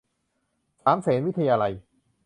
[0.83, 1.73] สามเสนวิทยาลัย